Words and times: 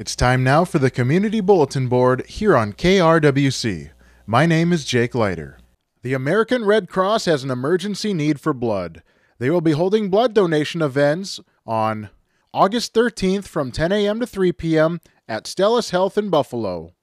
It's 0.00 0.16
time 0.16 0.42
now 0.42 0.64
for 0.64 0.78
the 0.78 0.90
Community 0.90 1.42
Bulletin 1.42 1.86
Board 1.86 2.24
here 2.24 2.56
on 2.56 2.72
KRWC. 2.72 3.90
My 4.24 4.46
name 4.46 4.72
is 4.72 4.86
Jake 4.86 5.14
Leiter. 5.14 5.58
The 6.00 6.14
American 6.14 6.64
Red 6.64 6.88
Cross 6.88 7.26
has 7.26 7.44
an 7.44 7.50
emergency 7.50 8.14
need 8.14 8.40
for 8.40 8.54
blood. 8.54 9.02
They 9.38 9.50
will 9.50 9.60
be 9.60 9.72
holding 9.72 10.08
blood 10.08 10.32
donation 10.32 10.80
events 10.80 11.38
on 11.66 12.08
August 12.54 12.94
13th 12.94 13.46
from 13.46 13.70
10 13.70 13.92
a.m. 13.92 14.20
to 14.20 14.26
3 14.26 14.52
p.m. 14.52 15.02
at 15.28 15.44
Stellis 15.44 15.90
Health 15.90 16.16
in 16.16 16.30
Buffalo. 16.30 16.94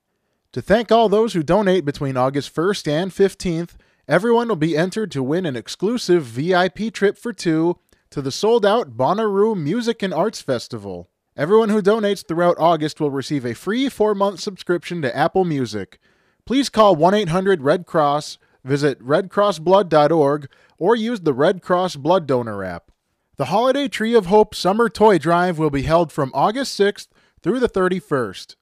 To 0.54 0.60
thank 0.60 0.92
all 0.92 1.08
those 1.08 1.34
who 1.34 1.44
donate 1.44 1.86
between 1.86 2.18
August 2.18 2.56
1st 2.56 2.88
and 2.88 3.12
15th, 3.12 3.76
everyone 4.08 4.48
will 4.48 4.56
be 4.56 4.76
entered 4.76 5.12
to 5.12 5.22
win 5.22 5.46
an 5.46 5.56
exclusive 5.56 6.24
VIP 6.24 6.92
trip 6.92 7.16
for 7.16 7.32
two 7.32 7.78
to 8.10 8.24
the 8.24 8.32
sold 8.32 8.66
out 8.66 8.98
Bonnaroo 8.98 9.56
Music 9.56 10.02
and 10.02 10.16
Arts 10.16 10.42
Festival. 10.42 11.12
Everyone 11.38 11.70
who 11.70 11.84
donates 11.84 12.28
throughout 12.28 12.58
August 12.58 13.00
will 13.00 13.12
receive 13.12 13.46
a 13.46 13.54
free 13.54 13.90
four 13.90 14.16
month 14.16 14.40
subscription 14.40 15.04
to 15.04 15.16
Apple 15.16 15.46
Music. 15.46 16.00
Please 16.46 16.68
call 16.68 16.96
1 16.96 17.14
800 17.14 17.62
Red 17.62 17.86
Cross, 17.86 18.40
visit 18.64 19.00
redcrossblood.org, 19.06 20.50
or 20.80 20.96
use 20.96 21.20
the 21.20 21.36
Red 21.36 21.62
Cross 21.62 21.98
Blood 21.98 22.26
Donor 22.26 22.64
app. 22.64 22.92
The 23.36 23.46
Holiday 23.46 23.88
Tree 23.88 24.16
of 24.16 24.26
Hope 24.26 24.56
Summer 24.56 24.90
Toy 24.90 25.20
Drive 25.20 25.60
will 25.60 25.70
be 25.70 25.84
held 25.84 26.12
from 26.12 26.32
August 26.34 26.80
6th 26.80 27.10
through 27.44 27.60
the 27.60 27.70
31st. 27.70 28.56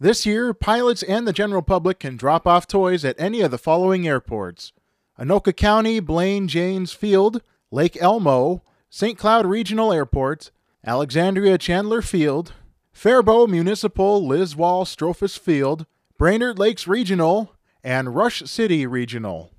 This 0.00 0.24
year, 0.24 0.54
pilots 0.54 1.02
and 1.02 1.28
the 1.28 1.32
general 1.34 1.60
public 1.60 2.00
can 2.00 2.16
drop 2.16 2.46
off 2.46 2.66
toys 2.66 3.04
at 3.04 3.16
any 3.18 3.42
of 3.42 3.50
the 3.50 3.58
following 3.58 4.08
airports 4.08 4.72
Anoka 5.20 5.54
County, 5.54 6.00
Blaine 6.00 6.48
Janes 6.48 6.94
Field, 6.94 7.42
Lake 7.70 7.98
Elmo, 8.00 8.62
St. 8.88 9.18
Cloud 9.18 9.44
Regional 9.44 9.92
Airport, 9.92 10.50
Alexandria 10.86 11.56
Chandler 11.56 12.02
Field, 12.02 12.52
Faribault 12.92 13.48
Municipal 13.48 14.26
Liz 14.26 14.54
Wall 14.54 14.84
Strohfus 14.84 15.38
Field, 15.38 15.86
Brainerd 16.18 16.58
Lakes 16.58 16.86
Regional, 16.86 17.54
and 17.82 18.14
Rush 18.14 18.42
City 18.42 18.86
Regional. 18.86 19.50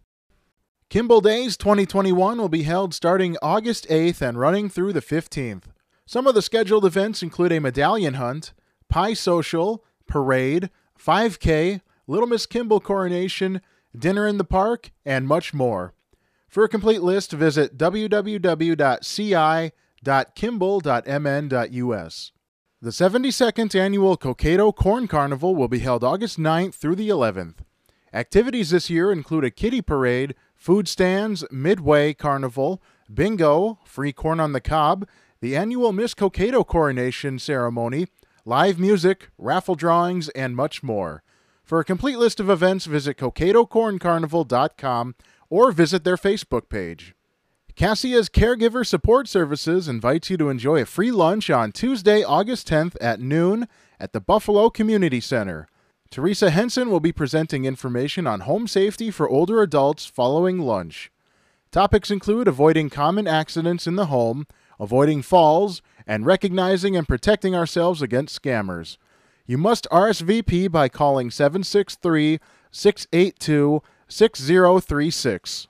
Kimball 0.88 1.22
Days 1.22 1.58
2021 1.58 2.38
will 2.38 2.48
be 2.48 2.62
held 2.62 2.94
starting 2.94 3.38
August 3.42 3.90
8th 3.90 4.22
and 4.22 4.40
running 4.40 4.70
through 4.70 4.94
the 4.94 5.02
15th. 5.02 5.64
Some 6.06 6.28
of 6.28 6.36
the 6.36 6.44
scheduled 6.44 6.86
events 6.86 7.24
include 7.24 7.54
a 7.54 7.60
medallion 7.60 8.14
hunt, 8.14 8.54
pie 8.88 9.16
social, 9.16 9.84
parade, 10.08 10.70
5K, 11.04 11.82
Little 12.06 12.28
Miss 12.28 12.46
Kimball 12.46 12.80
coronation, 12.80 13.62
dinner 13.98 14.28
in 14.28 14.38
the 14.38 14.44
park, 14.44 14.92
and 15.04 15.28
much 15.28 15.56
more. 15.56 15.96
For 16.48 16.64
a 16.64 16.70
complete 16.70 17.02
list, 17.02 17.32
visit 17.32 17.80
www.ci.com 17.80 19.72
www.kimball.mn.us. 20.06 22.32
The 22.82 22.90
72nd 22.92 23.80
annual 23.80 24.18
Cokato 24.18 24.76
Corn 24.76 25.08
Carnival 25.08 25.56
will 25.56 25.68
be 25.68 25.80
held 25.80 26.04
August 26.04 26.40
9th 26.40 26.76
through 26.76 26.96
the 26.96 27.10
11th. 27.10 27.56
Activities 28.14 28.70
this 28.70 28.90
year 28.90 29.12
include 29.12 29.44
a 29.44 29.52
kiddie 29.52 29.82
parade, 29.82 30.36
food 30.56 30.88
stands, 30.88 31.44
midway 31.52 32.14
carnival, 32.14 32.82
bingo, 33.14 33.80
free 33.84 34.14
corn 34.14 34.40
on 34.40 34.54
the 34.54 34.62
cob, 34.62 35.08
the 35.42 35.56
annual 35.56 35.92
Miss 35.92 36.14
Cokato 36.14 36.66
coronation 36.66 37.40
ceremony, 37.40 38.08
live 38.46 38.80
music, 38.80 39.30
raffle 39.38 39.76
drawings, 39.76 40.30
and 40.30 40.56
much 40.56 40.82
more. 40.84 41.24
For 41.64 41.80
a 41.80 41.86
complete 41.86 42.20
list 42.20 42.40
of 42.40 42.50
events, 42.50 42.86
visit 42.86 43.18
CokatoCornCarnival.com 43.18 45.16
or 45.50 45.72
visit 45.72 46.04
their 46.04 46.18
Facebook 46.18 46.70
page. 46.70 47.16
Cassia's 47.76 48.30
Caregiver 48.30 48.88
Support 48.88 49.28
Services 49.28 49.90
invites 49.90 50.30
you 50.30 50.38
to 50.38 50.48
enjoy 50.48 50.82
a 50.82 50.86
free 50.86 51.12
lunch 51.12 51.50
on 51.50 51.74
Tuesday, 51.74 52.24
August 52.24 52.70
10th 52.70 52.96
at 53.02 53.20
noon 53.20 53.68
at 54.00 54.14
the 54.14 54.22
Buffalo 54.22 54.70
Community 54.70 55.20
Center. 55.20 55.68
Teresa 56.10 56.52
Henson 56.52 56.90
will 56.90 57.02
be 57.02 57.12
presenting 57.12 57.66
information 57.66 58.26
on 58.28 58.42
home 58.42 58.66
safety 58.66 59.12
for 59.12 59.30
older 59.30 59.62
adults 59.62 60.06
following 60.06 60.60
lunch. 60.60 61.12
Topics 61.70 62.10
include 62.10 62.48
avoiding 62.48 62.90
common 62.90 63.28
accidents 63.28 63.88
in 63.88 63.98
the 63.98 64.06
home, 64.06 64.48
avoiding 64.80 65.22
falls, 65.22 65.82
and 66.08 66.26
recognizing 66.26 66.96
and 66.96 67.10
protecting 67.10 67.54
ourselves 67.54 68.02
against 68.02 68.42
scammers. 68.42 68.96
You 69.46 69.58
must 69.58 69.86
RSVP 69.92 70.72
by 70.72 70.88
calling 70.88 71.30
763 71.30 72.40
682 72.72 73.84
6036. 74.08 75.68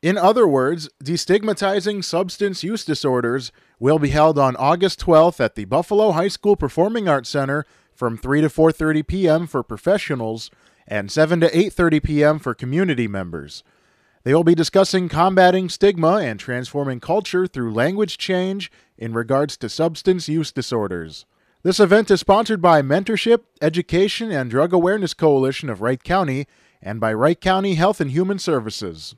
In 0.03 0.17
other 0.17 0.45
words, 0.45 0.89
destigmatizing 1.01 2.03
substance 2.03 2.61
use 2.61 2.83
disorders 2.83 3.53
will 3.79 3.99
be 3.99 4.09
held 4.09 4.37
on 4.37 4.57
August 4.57 4.99
12th 4.99 5.39
at 5.39 5.55
the 5.55 5.63
Buffalo 5.63 6.11
High 6.11 6.27
School 6.27 6.57
Performing 6.57 7.07
Arts 7.07 7.29
Center 7.29 7.65
from 7.93 8.17
3 8.17 8.41
to 8.41 8.49
4:30 8.49 9.07
p.m. 9.07 9.47
for 9.47 9.63
professionals 9.63 10.51
and 10.85 11.09
7 11.09 11.39
to 11.39 11.49
8:30 11.49 12.03
p.m. 12.03 12.39
for 12.39 12.53
community 12.53 13.07
members. 13.07 13.63
They 14.25 14.33
will 14.33 14.43
be 14.43 14.55
discussing 14.55 15.07
combating 15.07 15.69
stigma 15.69 16.17
and 16.17 16.37
transforming 16.37 16.99
culture 16.99 17.47
through 17.47 17.71
language 17.71 18.17
change 18.17 18.69
in 18.97 19.13
regards 19.13 19.55
to 19.55 19.69
substance 19.69 20.27
use 20.27 20.51
disorders. 20.51 21.25
This 21.61 21.79
event 21.79 22.11
is 22.11 22.19
sponsored 22.19 22.61
by 22.61 22.81
Mentorship, 22.81 23.43
Education, 23.61 24.33
and 24.33 24.51
Drug 24.51 24.73
Awareness 24.73 25.13
Coalition 25.13 25.69
of 25.69 25.79
Wright 25.79 26.03
County 26.03 26.45
and 26.81 26.99
by 26.99 27.13
Wright 27.13 27.39
County 27.39 27.75
Health 27.75 28.01
and 28.01 28.11
Human 28.11 28.37
Services. 28.37 29.15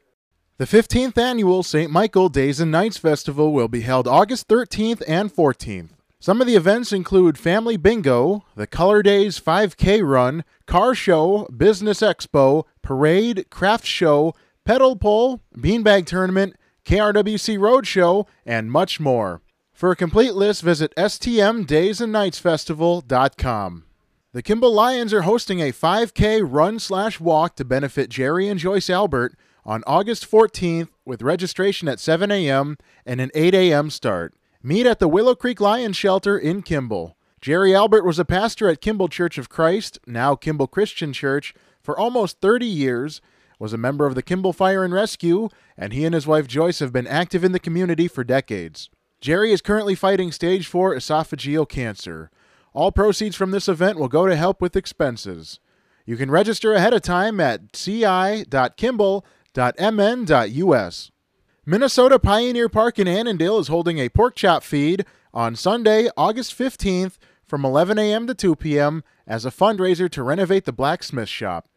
The 0.58 0.64
15th 0.64 1.18
annual 1.18 1.64
St. 1.64 1.92
Michael 1.92 2.30
Days 2.30 2.62
and 2.62 2.72
Nights 2.72 2.96
Festival 2.96 3.52
will 3.52 3.68
be 3.68 3.82
held 3.82 4.08
August 4.08 4.48
13th 4.48 5.04
and 5.06 5.30
14th. 5.30 5.90
Some 6.22 6.40
of 6.40 6.48
the 6.48 6.56
events 6.56 6.94
include 6.94 7.38
Family 7.38 7.76
Bingo, 7.76 8.46
the 8.56 8.66
Color 8.66 9.04
Days 9.04 9.38
5K 9.38 10.02
Run, 10.02 10.46
Car 10.66 10.96
Show, 10.96 11.46
Business 11.48 12.00
Expo, 12.00 12.64
Parade, 12.82 13.50
Craft 13.50 13.86
Show, 13.86 14.34
Pedal 14.64 14.96
Pull, 14.96 15.42
Beanbag 15.58 16.06
Tournament, 16.06 16.56
KRWC 16.86 17.58
Roadshow, 17.58 18.26
and 18.46 18.72
much 18.72 18.98
more. 18.98 19.42
For 19.74 19.92
a 19.92 19.96
complete 19.98 20.36
list, 20.36 20.62
visit 20.62 20.96
stmdaysandnightsfestival.com. 20.96 23.84
The 24.32 24.42
Kimball 24.42 24.74
Lions 24.74 25.14
are 25.14 25.24
hosting 25.24 25.60
a 25.60 25.74
5K 25.74 26.42
run 26.46 26.80
slash 26.80 27.20
walk 27.20 27.58
to 27.58 27.66
benefit 27.66 28.10
Jerry 28.10 28.48
and 28.48 28.58
Joyce 28.58 28.90
Albert 28.90 29.36
on 29.66 29.84
August 29.88 30.30
14th 30.30 30.90
with 31.06 31.22
registration 31.22 31.88
at 31.88 32.00
7 32.00 32.32
a.m. 32.32 32.78
and 33.06 33.20
an 33.20 33.32
8 33.34 33.56
a.m. 33.56 33.90
start. 33.90 34.34
Meet 34.62 34.86
at 34.86 35.00
the 35.00 35.08
Willow 35.08 35.36
Creek 35.36 35.60
Lion 35.60 35.94
Shelter 35.94 36.38
in 36.38 36.62
Kimball. 36.62 37.18
Jerry 37.42 37.76
Albert 37.76 38.06
was 38.06 38.20
a 38.20 38.26
pastor 38.26 38.70
at 38.70 38.82
Kimball 38.82 39.08
Church 39.08 39.38
of 39.38 39.50
Christ, 39.50 40.00
now 40.08 40.36
Kimball 40.36 40.68
Christian 40.68 41.14
Church, 41.14 41.54
for 41.82 41.98
almost 41.98 42.42
30 42.42 42.66
years, 42.66 43.22
was 43.60 43.74
a 43.74 43.78
member 43.78 44.06
of 44.06 44.16
the 44.16 44.24
Kimball 44.24 44.54
Fire 44.54 44.84
and 44.84 44.94
Rescue, 44.94 45.50
and 45.78 45.94
he 45.94 46.06
and 46.06 46.16
his 46.16 46.28
wife 46.28 46.48
Joyce 46.48 46.80
have 46.80 46.92
been 46.92 47.08
active 47.08 47.44
in 47.44 47.52
the 47.52 47.60
community 47.60 48.08
for 48.08 48.24
decades. 48.24 48.90
Jerry 49.22 49.52
is 49.52 49.62
currently 49.62 49.96
fighting 49.96 50.32
stage 50.32 50.68
4 50.68 50.96
esophageal 50.96 51.68
cancer. 51.70 52.32
All 52.74 52.92
proceeds 52.92 53.36
from 53.36 53.52
this 53.52 53.68
event 53.68 53.98
will 53.98 54.08
go 54.08 54.28
to 54.28 54.36
help 54.36 54.62
with 54.62 54.76
expenses. 54.76 55.60
You 56.06 56.18
can 56.18 56.30
register 56.30 56.74
ahead 56.74 56.94
of 56.94 57.02
time 57.02 57.40
at 57.40 57.74
ci.kimball.com 57.74 59.24
porkchop.mn.us. 59.56 61.12
Minnesota 61.66 62.20
Pioneer 62.20 62.70
Park 62.70 63.00
in 63.00 63.08
Annandale 63.08 63.60
is 63.60 63.70
holding 63.70 63.98
a 63.98 64.10
pork 64.10 64.36
chop 64.36 64.64
feed 64.64 65.06
on 65.34 65.56
Sunday, 65.56 66.10
August 66.16 66.58
15th 66.58 67.18
from 67.46 67.66
11 67.66 67.98
a.m. 67.98 68.28
to 68.28 68.34
2 68.34 68.56
p.m. 68.56 69.04
as 69.26 69.46
a 69.46 69.52
fundraiser 69.52 70.10
to 70.10 70.24
renovate 70.24 70.66
the 70.66 70.74
blacksmith 70.74 71.30
shop. 71.30 71.68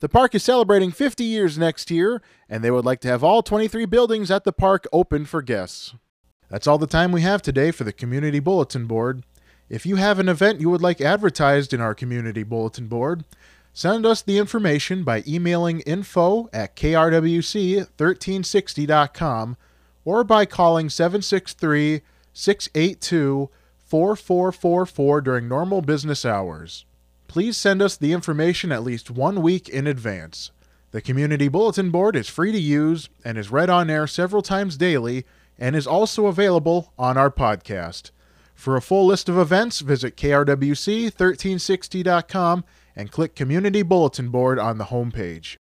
The 0.00 0.08
park 0.08 0.34
is 0.34 0.42
celebrating 0.42 0.92
50 0.92 1.24
years 1.24 1.58
next 1.58 1.90
year, 1.90 2.22
and 2.48 2.64
they 2.64 2.70
would 2.70 2.84
like 2.84 3.00
to 3.00 3.08
have 3.08 3.22
all 3.22 3.42
23 3.42 3.84
buildings 3.86 4.30
at 4.30 4.44
the 4.44 4.52
park 4.52 4.86
open 4.92 5.26
for 5.26 5.42
guests. 5.42 5.94
That's 6.48 6.66
all 6.66 6.78
the 6.78 6.86
time 6.86 7.12
we 7.12 7.20
have 7.20 7.42
today 7.42 7.70
for 7.70 7.84
the 7.84 7.92
Community 7.92 8.40
Bulletin 8.40 8.86
Board. 8.86 9.24
If 9.68 9.86
you 9.86 9.96
have 9.96 10.18
an 10.18 10.28
event 10.28 10.60
you 10.60 10.68
would 10.70 10.82
like 10.82 11.00
advertised 11.00 11.72
in 11.72 11.80
our 11.80 11.94
Community 11.94 12.42
Bulletin 12.42 12.88
Board, 12.88 13.24
Send 13.80 14.04
us 14.04 14.20
the 14.20 14.36
information 14.36 15.04
by 15.04 15.24
emailing 15.26 15.80
info 15.80 16.50
at 16.52 16.76
krwc1360.com 16.76 19.56
or 20.04 20.22
by 20.22 20.44
calling 20.44 20.90
763 20.90 22.02
682 22.34 23.48
4444 23.86 25.20
during 25.22 25.48
normal 25.48 25.80
business 25.80 26.26
hours. 26.26 26.84
Please 27.26 27.56
send 27.56 27.80
us 27.80 27.96
the 27.96 28.12
information 28.12 28.70
at 28.70 28.84
least 28.84 29.10
one 29.10 29.40
week 29.40 29.66
in 29.66 29.86
advance. 29.86 30.50
The 30.90 31.00
Community 31.00 31.48
Bulletin 31.48 31.90
Board 31.90 32.16
is 32.16 32.28
free 32.28 32.52
to 32.52 32.60
use 32.60 33.08
and 33.24 33.38
is 33.38 33.50
read 33.50 33.70
on 33.70 33.88
air 33.88 34.06
several 34.06 34.42
times 34.42 34.76
daily 34.76 35.24
and 35.58 35.74
is 35.74 35.86
also 35.86 36.26
available 36.26 36.92
on 36.98 37.16
our 37.16 37.30
podcast. 37.30 38.10
For 38.54 38.76
a 38.76 38.82
full 38.82 39.06
list 39.06 39.30
of 39.30 39.38
events, 39.38 39.80
visit 39.80 40.18
krwc1360.com 40.18 42.64
and 42.96 43.10
click 43.10 43.34
Community 43.34 43.82
Bulletin 43.82 44.28
Board 44.30 44.58
on 44.58 44.78
the 44.78 44.86
homepage. 44.86 45.56